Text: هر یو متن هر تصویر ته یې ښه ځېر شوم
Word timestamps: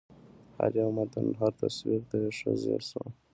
هر 0.59 0.71
یو 0.79 0.89
متن 0.97 1.27
هر 1.39 1.53
تصویر 1.61 2.01
ته 2.09 2.15
یې 2.21 2.29
ښه 2.37 2.51
ځېر 2.61 2.81
شوم 2.89 3.09